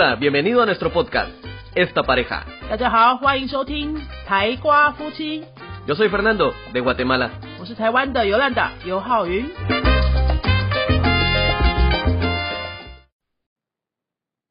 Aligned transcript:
Hola, 0.00 0.14
bienvenido 0.14 0.62
a 0.62 0.66
nuestro 0.66 0.92
podcast, 0.92 1.32
Esta 1.74 2.04
Pareja. 2.04 2.46
Yo 5.88 5.96
soy 5.96 6.08
Fernando, 6.08 6.52
de 6.72 6.78
Guatemala. 6.78 7.40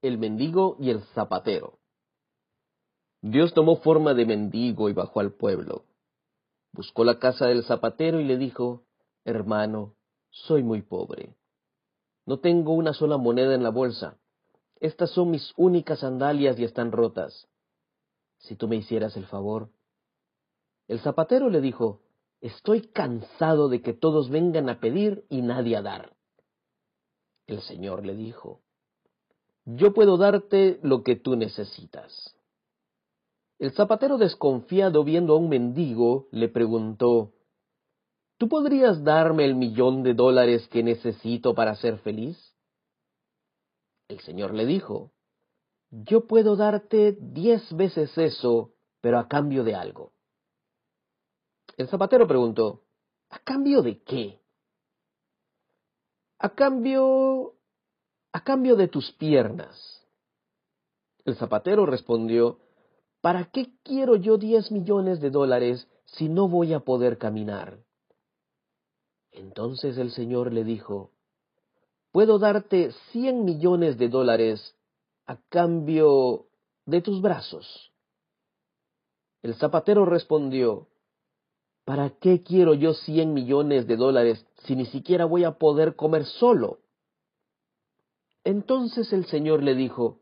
El 0.00 0.16
mendigo 0.16 0.78
y 0.80 0.88
el 0.88 1.02
zapatero. 1.12 1.78
Dios 3.20 3.52
tomó 3.52 3.76
forma 3.76 4.14
de 4.14 4.24
mendigo 4.24 4.88
y 4.88 4.94
bajó 4.94 5.20
al 5.20 5.32
pueblo. 5.32 5.84
Buscó 6.72 7.04
la 7.04 7.18
casa 7.18 7.48
del 7.48 7.64
zapatero 7.64 8.18
y 8.18 8.24
le 8.24 8.38
dijo, 8.38 8.86
Hermano, 9.26 9.94
soy 10.30 10.62
muy 10.62 10.80
pobre. 10.80 11.36
No 12.24 12.38
tengo 12.38 12.72
una 12.72 12.94
sola 12.94 13.18
moneda 13.18 13.54
en 13.54 13.62
la 13.62 13.68
bolsa 13.68 14.16
estas 14.84 15.12
son 15.12 15.30
mis 15.30 15.50
únicas 15.56 16.00
sandalias 16.00 16.58
y 16.58 16.64
están 16.64 16.92
rotas. 16.92 17.48
Si 18.36 18.54
tú 18.54 18.68
me 18.68 18.76
hicieras 18.76 19.16
el 19.16 19.24
favor. 19.24 19.70
El 20.88 21.00
zapatero 21.00 21.48
le 21.48 21.62
dijo, 21.62 22.02
Estoy 22.42 22.82
cansado 22.88 23.70
de 23.70 23.80
que 23.80 23.94
todos 23.94 24.28
vengan 24.28 24.68
a 24.68 24.80
pedir 24.80 25.24
y 25.30 25.40
nadie 25.40 25.78
a 25.78 25.80
dar. 25.80 26.12
El 27.46 27.62
Señor 27.62 28.04
le 28.04 28.14
dijo, 28.14 28.60
Yo 29.64 29.94
puedo 29.94 30.18
darte 30.18 30.80
lo 30.82 31.02
que 31.02 31.16
tú 31.16 31.34
necesitas. 31.34 32.36
El 33.58 33.72
zapatero 33.72 34.18
desconfiado 34.18 35.02
viendo 35.02 35.32
a 35.32 35.38
un 35.38 35.48
mendigo 35.48 36.28
le 36.30 36.50
preguntó, 36.50 37.32
¿Tú 38.36 38.50
podrías 38.50 39.02
darme 39.02 39.46
el 39.46 39.54
millón 39.54 40.02
de 40.02 40.12
dólares 40.12 40.68
que 40.68 40.82
necesito 40.82 41.54
para 41.54 41.74
ser 41.74 41.96
feliz? 42.00 42.53
El 44.08 44.20
Señor 44.20 44.54
le 44.54 44.66
dijo, 44.66 45.12
Yo 45.90 46.26
puedo 46.26 46.56
darte 46.56 47.16
diez 47.20 47.74
veces 47.74 48.16
eso, 48.18 48.74
pero 49.00 49.18
a 49.18 49.28
cambio 49.28 49.64
de 49.64 49.74
algo. 49.74 50.12
El 51.76 51.88
zapatero 51.88 52.26
preguntó, 52.26 52.82
¿A 53.30 53.38
cambio 53.38 53.82
de 53.82 54.02
qué? 54.02 54.40
A 56.38 56.50
cambio... 56.50 57.54
a 58.32 58.44
cambio 58.44 58.76
de 58.76 58.88
tus 58.88 59.12
piernas. 59.12 60.06
El 61.24 61.36
zapatero 61.36 61.86
respondió, 61.86 62.58
¿Para 63.20 63.46
qué 63.46 63.72
quiero 63.82 64.16
yo 64.16 64.36
diez 64.36 64.70
millones 64.70 65.20
de 65.20 65.30
dólares 65.30 65.88
si 66.04 66.28
no 66.28 66.48
voy 66.48 66.74
a 66.74 66.80
poder 66.80 67.16
caminar? 67.16 67.78
Entonces 69.32 69.96
el 69.96 70.12
Señor 70.12 70.52
le 70.52 70.62
dijo, 70.62 71.13
Puedo 72.14 72.38
darte 72.38 72.92
cien 73.10 73.44
millones 73.44 73.98
de 73.98 74.08
dólares 74.08 74.76
a 75.26 75.36
cambio 75.48 76.46
de 76.86 77.02
tus 77.02 77.20
brazos. 77.20 77.90
El 79.42 79.56
zapatero 79.56 80.04
respondió, 80.04 80.86
¿Para 81.84 82.10
qué 82.10 82.44
quiero 82.44 82.74
yo 82.74 82.94
cien 82.94 83.34
millones 83.34 83.88
de 83.88 83.96
dólares 83.96 84.46
si 84.62 84.76
ni 84.76 84.86
siquiera 84.86 85.24
voy 85.24 85.42
a 85.42 85.58
poder 85.58 85.96
comer 85.96 86.24
solo? 86.24 86.78
Entonces 88.44 89.12
el 89.12 89.26
Señor 89.26 89.64
le 89.64 89.74
dijo, 89.74 90.20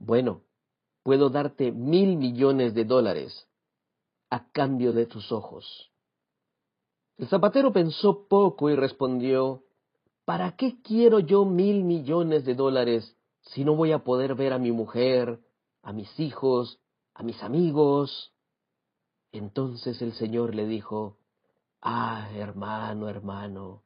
Bueno, 0.00 0.40
puedo 1.04 1.30
darte 1.30 1.70
mil 1.70 2.16
millones 2.16 2.74
de 2.74 2.84
dólares 2.84 3.46
a 4.30 4.50
cambio 4.50 4.92
de 4.92 5.06
tus 5.06 5.30
ojos. 5.30 5.92
El 7.18 7.28
zapatero 7.28 7.72
pensó 7.72 8.26
poco 8.26 8.68
y 8.68 8.74
respondió, 8.74 9.62
¿Para 10.24 10.56
qué 10.56 10.80
quiero 10.82 11.18
yo 11.18 11.44
mil 11.44 11.84
millones 11.84 12.44
de 12.44 12.54
dólares 12.54 13.16
si 13.42 13.64
no 13.64 13.74
voy 13.76 13.92
a 13.92 14.04
poder 14.04 14.34
ver 14.34 14.54
a 14.54 14.58
mi 14.58 14.72
mujer, 14.72 15.38
a 15.82 15.92
mis 15.92 16.18
hijos, 16.18 16.80
a 17.12 17.22
mis 17.22 17.42
amigos? 17.42 18.32
Entonces 19.32 20.00
el 20.00 20.14
Señor 20.14 20.54
le 20.54 20.66
dijo, 20.66 21.18
Ah, 21.82 22.30
hermano, 22.34 23.10
hermano, 23.10 23.84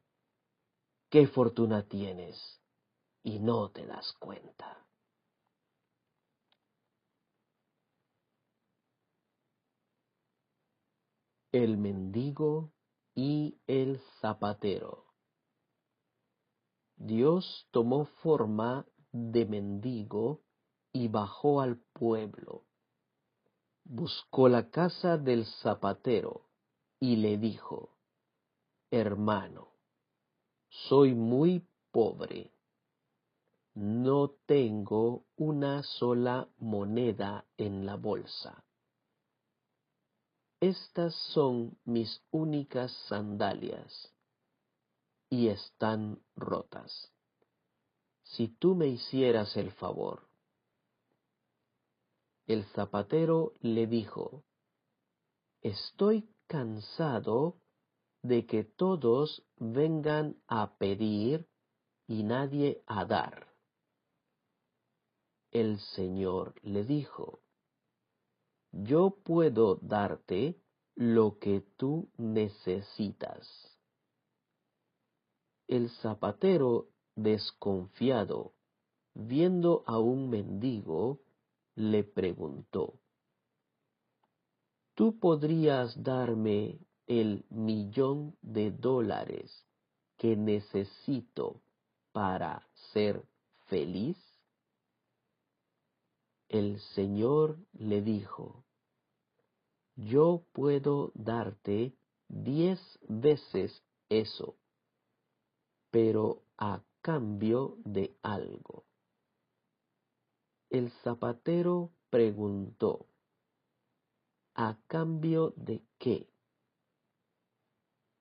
qué 1.09 1.27
fortuna 1.27 1.83
tienes 1.89 2.61
y 3.23 3.39
no 3.39 3.69
te 3.71 3.85
das 3.85 4.13
cuenta. 4.19 4.85
El 11.51 11.77
mendigo 11.77 12.71
y 13.15 13.59
el 13.67 13.99
zapatero. 14.21 15.08
Dios 17.09 17.67
tomó 17.71 18.05
forma 18.21 18.85
de 19.11 19.43
mendigo 19.47 20.41
y 20.93 21.07
bajó 21.07 21.59
al 21.59 21.77
pueblo. 21.91 22.65
Buscó 23.83 24.47
la 24.47 24.69
casa 24.69 25.17
del 25.17 25.47
zapatero 25.47 26.45
y 26.99 27.15
le 27.15 27.39
dijo, 27.39 27.97
Hermano, 28.91 29.69
soy 30.87 31.15
muy 31.15 31.65
pobre. 31.91 32.51
No 33.73 34.29
tengo 34.45 35.23
una 35.35 35.81
sola 35.81 36.47
moneda 36.59 37.43
en 37.57 37.87
la 37.87 37.95
bolsa. 37.95 38.63
Estas 40.59 41.15
son 41.33 41.75
mis 41.85 42.21
únicas 42.29 42.91
sandalias 43.07 44.13
y 45.29 45.47
están 45.47 46.21
rotas. 46.35 47.11
Si 48.23 48.47
tú 48.47 48.75
me 48.75 48.87
hicieras 48.87 49.55
el 49.57 49.71
favor. 49.71 50.27
El 52.45 52.65
zapatero 52.73 53.53
le 53.61 53.87
dijo, 53.87 54.43
Estoy 55.61 56.29
cansado 56.47 57.61
de 58.23 58.45
que 58.45 58.63
todos 58.63 59.43
vengan 59.57 60.35
a 60.47 60.77
pedir 60.77 61.47
y 62.07 62.23
nadie 62.23 62.81
a 62.87 63.05
dar. 63.05 63.47
El 65.51 65.79
Señor 65.95 66.55
le 66.63 66.85
dijo, 66.85 67.41
Yo 68.71 69.11
puedo 69.23 69.75
darte 69.75 70.61
lo 70.95 71.39
que 71.39 71.61
tú 71.77 72.09
necesitas. 72.17 73.78
El 75.69 75.91
zapatero, 76.01 76.87
desconfiado, 77.15 78.53
viendo 79.13 79.83
a 79.85 79.99
un 79.99 80.27
mendigo, 80.27 81.19
le 81.75 82.03
preguntó, 82.03 82.95
¿Tú 84.95 85.19
podrías 85.19 86.01
darme 86.01 86.79
el 87.05 87.45
millón 87.51 88.35
de 88.41 88.71
dólares 88.71 89.63
que 90.17 90.35
necesito 90.35 91.61
para 92.13 92.67
ser 92.91 93.23
feliz? 93.67 94.17
El 96.47 96.79
Señor 96.95 97.59
le 97.73 98.01
dijo, 98.01 98.65
Yo 99.95 100.41
puedo 100.51 101.11
darte 101.13 101.93
diez 102.27 102.79
veces 103.07 103.83
eso, 104.09 104.55
pero 105.91 106.43
a 106.57 106.81
cambio 107.01 107.77
de 107.83 108.15
algo. 108.21 108.85
El 110.69 110.91
zapatero 111.03 111.91
preguntó, 112.09 113.07
¿A 114.55 114.77
cambio 114.87 115.53
de 115.55 115.81
qué? 115.97 116.27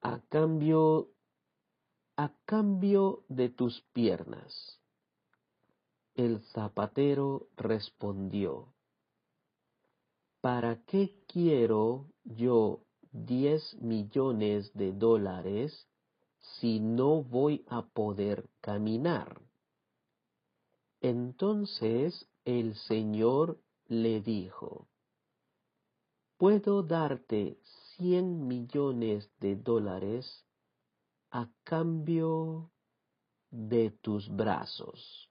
A 0.03 0.21
cambio, 0.28 1.11
a 2.17 2.33
cambio 2.47 3.25
de 3.28 3.49
tus 3.49 3.83
piernas. 3.92 4.81
El 6.15 6.41
zapatero 6.53 7.48
respondió, 7.57 8.72
¿Para 10.41 10.84
qué 10.84 11.25
quiero 11.27 12.07
yo 12.25 12.84
diez 13.10 13.75
millones 13.81 14.72
de 14.75 14.92
dólares 14.92 15.89
si 16.41 16.81
no 16.81 17.23
voy 17.23 17.65
a 17.69 17.83
poder 17.83 18.49
caminar? 18.61 19.41
Entonces 21.01 22.29
el 22.45 22.75
Señor 22.75 23.61
le 23.87 24.21
dijo, 24.21 24.89
puedo 26.37 26.83
darte 26.83 27.59
cien 27.97 28.47
millones 28.47 29.31
de 29.41 29.57
dólares 29.57 30.45
a 31.31 31.49
cambio 31.65 32.71
de 33.51 33.91
tus 33.91 34.29
brazos. 34.29 35.31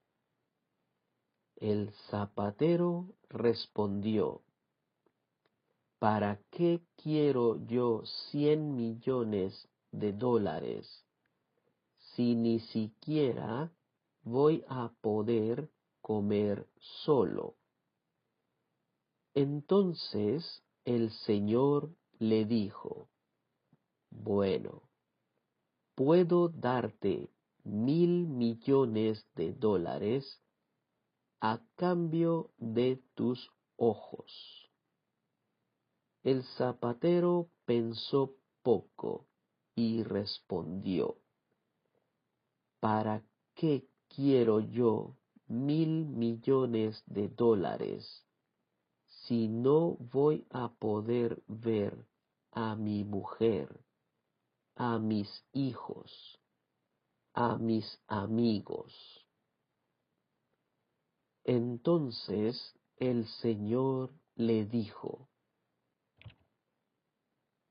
El 1.56 1.92
zapatero 2.10 3.16
respondió, 3.30 4.42
¿para 5.98 6.40
qué 6.52 6.82
quiero 6.98 7.58
yo 7.66 8.04
cien 8.30 8.76
millones 8.76 9.68
de 9.92 10.14
dólares 10.14 11.08
si 12.18 12.36
ni 12.36 12.60
siquiera 12.60 13.72
voy 14.24 14.66
a 14.68 14.92
poder 15.02 15.70
comer 16.02 16.68
solo. 17.04 17.56
Entonces 19.36 20.64
el 20.84 21.12
Señor 21.12 21.92
le 22.18 22.46
dijo, 22.46 23.08
bueno, 24.10 24.82
puedo 25.94 26.50
darte 26.50 27.30
mil 27.64 28.28
millones 28.28 29.24
de 29.36 29.54
dólares 29.54 30.42
a 31.40 31.60
cambio 31.76 32.50
de 32.58 33.00
tus 33.14 33.52
ojos. 33.76 34.72
El 36.24 36.44
zapatero 36.58 37.50
pensó 37.66 38.34
poco 38.64 39.27
y 39.78 40.02
respondió, 40.02 41.20
¿para 42.80 43.24
qué 43.54 43.88
quiero 44.08 44.60
yo 44.60 45.16
mil 45.46 46.08
millones 46.08 47.04
de 47.06 47.30
dólares 47.30 48.26
si 49.06 49.48
no 49.48 49.96
voy 50.12 50.48
a 50.50 50.74
poder 50.74 51.44
ver 51.46 52.08
a 52.54 52.76
mi 52.76 53.04
mujer, 53.04 53.70
a 54.76 54.98
mis 54.98 55.30
hijos, 55.54 56.40
a 57.36 57.58
mis 57.60 57.86
amigos? 58.08 59.28
Entonces 61.44 62.74
el 62.96 63.28
Señor 63.28 64.12
le 64.34 64.66
dijo, 64.66 65.30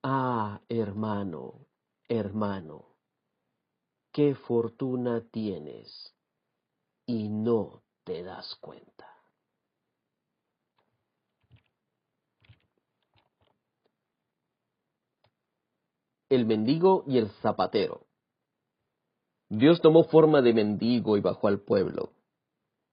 Ah, 0.05 0.61
hermano, 0.69 1.66
hermano, 2.09 2.87
qué 4.13 4.35
fortuna 4.35 5.23
tienes 5.31 6.15
y 7.07 7.29
no 7.29 7.83
te 8.05 8.23
das 8.23 8.57
cuenta. 8.61 9.07
El 16.29 16.45
mendigo 16.45 17.05
y 17.07 17.19
el 17.19 17.31
zapatero. 17.41 18.07
Dios 19.49 19.81
tomó 19.81 20.05
forma 20.05 20.43
de 20.43 20.53
mendigo 20.53 21.17
y 21.17 21.21
bajó 21.21 21.47
al 21.47 21.61
pueblo. 21.61 22.13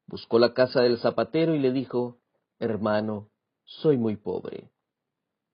Buscó 0.06 0.38
la 0.38 0.54
casa 0.54 0.82
del 0.82 1.00
zapatero 1.00 1.56
y 1.56 1.60
le 1.60 1.72
dijo, 1.72 2.20
Hermano, 2.60 3.32
soy 3.64 3.98
muy 3.98 4.18
pobre. 4.18 4.70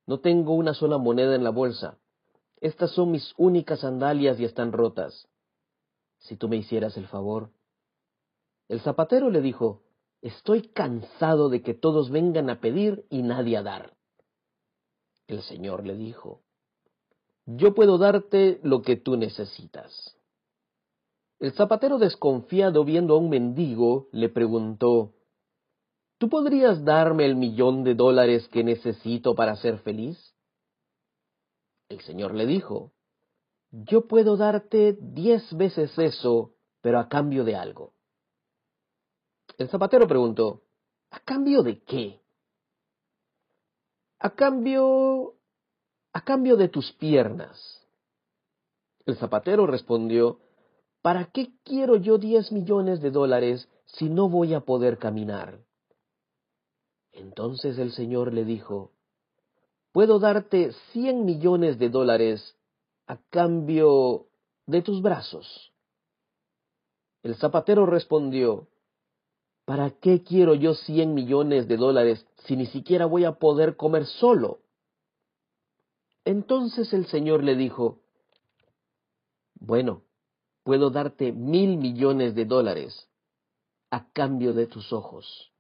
No 0.06 0.20
tengo 0.20 0.56
una 0.56 0.74
sola 0.74 0.98
moneda 0.98 1.36
en 1.36 1.44
la 1.44 1.52
bolsa. 1.52 2.00
Estas 2.62 2.92
son 2.92 3.12
mis 3.12 3.34
únicas 3.38 3.80
sandalias 3.80 4.40
y 4.40 4.46
están 4.46 4.72
rotas. 4.72 5.28
Si 6.20 6.36
tú 6.36 6.50
me 6.50 6.58
hicieras 6.58 6.98
el 6.98 7.08
favor. 7.08 7.52
El 8.68 8.82
zapatero 8.82 9.30
le 9.30 9.42
dijo, 9.42 9.82
Estoy 10.22 10.64
cansado 10.64 11.48
de 11.48 11.62
que 11.62 11.74
todos 11.74 12.10
vengan 12.10 12.50
a 12.50 12.60
pedir 12.60 13.06
y 13.10 13.22
nadie 13.22 13.56
a 13.56 13.64
dar. 13.64 13.94
El 15.28 15.42
Señor 15.44 15.86
le 15.86 15.96
dijo, 15.96 16.42
Yo 17.46 17.74
puedo 17.74 17.98
darte 17.98 18.60
lo 18.64 18.82
que 18.82 18.98
tú 18.98 19.16
necesitas. 19.16 20.18
El 21.40 21.54
zapatero 21.54 22.00
desconfiado 22.00 22.84
viendo 22.84 23.14
a 23.14 23.18
un 23.18 23.30
mendigo 23.30 24.10
le 24.12 24.28
preguntó, 24.28 25.14
¿Tú 26.18 26.28
podrías 26.28 26.84
darme 26.84 27.26
el 27.26 27.38
millón 27.38 27.86
de 27.86 27.96
dólares 27.96 28.46
que 28.50 28.62
necesito 28.62 29.36
para 29.36 29.56
ser 29.56 29.80
feliz? 29.80 30.29
El 31.90 32.02
Señor 32.02 32.36
le 32.36 32.46
dijo, 32.46 32.94
Yo 33.72 34.08
puedo 34.08 34.38
darte 34.38 34.98
diez 35.02 35.52
veces 35.58 35.98
eso, 35.98 36.54
pero 36.82 37.00
a 37.00 37.10
cambio 37.10 37.44
de 37.44 37.56
algo. 37.56 37.94
El 39.58 39.70
zapatero 39.70 40.08
preguntó, 40.08 40.62
¿A 41.10 41.20
cambio 41.20 41.64
de 41.64 41.82
qué? 41.84 42.22
A 44.20 44.30
cambio... 44.30 45.36
a 46.14 46.22
cambio 46.22 46.56
de 46.56 46.70
tus 46.70 46.92
piernas. 46.94 47.58
El 49.06 49.18
zapatero 49.18 49.66
respondió, 49.66 50.40
¿Para 51.02 51.32
qué 51.32 51.54
quiero 51.64 51.96
yo 51.96 52.20
diez 52.20 52.52
millones 52.52 53.02
de 53.02 53.10
dólares 53.10 53.68
si 53.86 54.10
no 54.10 54.30
voy 54.30 54.54
a 54.54 54.60
poder 54.60 55.00
caminar? 55.00 55.60
Entonces 57.12 57.80
el 57.80 57.92
Señor 57.94 58.34
le 58.34 58.46
dijo, 58.46 58.92
Puedo 59.92 60.20
darte 60.20 60.72
cien 60.92 61.26
millones 61.26 61.80
de 61.80 61.90
dólares 61.90 62.56
a 63.08 63.18
cambio 63.30 64.28
de 64.68 64.82
tus 64.82 65.02
brazos. 65.02 65.74
El 67.24 67.36
zapatero 67.36 67.86
respondió, 67.86 68.68
¿Para 69.66 69.92
qué 69.92 70.24
quiero 70.24 70.56
yo 70.56 70.74
cien 70.74 71.14
millones 71.14 71.68
de 71.68 71.78
dólares 71.78 72.26
si 72.46 72.56
ni 72.56 72.66
siquiera 72.68 73.06
voy 73.06 73.26
a 73.26 73.34
poder 73.34 73.76
comer 73.76 74.06
solo? 74.06 74.60
Entonces 76.26 76.94
el 76.94 77.08
Señor 77.08 77.44
le 77.44 77.56
dijo, 77.56 78.00
Bueno, 79.56 80.04
puedo 80.64 80.92
darte 80.92 81.32
mil 81.32 81.78
millones 81.78 82.36
de 82.36 82.46
dólares 82.46 83.10
a 83.90 84.12
cambio 84.12 84.54
de 84.54 84.68
tus 84.68 84.94
ojos. 84.94 85.52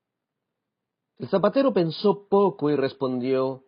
El 1.17 1.27
zapatero 1.29 1.73
pensó 1.73 2.27
poco 2.29 2.69
y 2.69 2.75
respondió, 2.75 3.63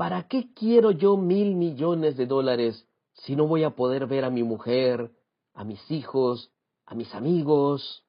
¿Para 0.00 0.28
qué 0.28 0.54
quiero 0.54 0.92
yo 0.92 1.18
mil 1.18 1.56
millones 1.56 2.16
de 2.16 2.24
dólares 2.24 2.86
si 3.12 3.36
no 3.36 3.46
voy 3.46 3.64
a 3.64 3.76
poder 3.76 4.06
ver 4.06 4.24
a 4.24 4.30
mi 4.30 4.42
mujer, 4.42 5.14
a 5.52 5.62
mis 5.62 5.90
hijos, 5.90 6.50
a 6.86 6.94
mis 6.94 7.14
amigos? 7.14 8.02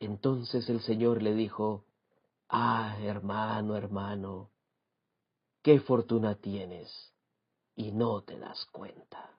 Entonces 0.00 0.66
el 0.70 0.80
Señor 0.80 1.22
le 1.22 1.34
dijo, 1.34 1.84
Ah, 2.48 2.96
hermano, 3.02 3.76
hermano, 3.76 4.52
qué 5.60 5.80
fortuna 5.80 6.36
tienes 6.36 6.90
y 7.74 7.92
no 7.92 8.22
te 8.22 8.38
das 8.38 8.64
cuenta. 8.72 9.38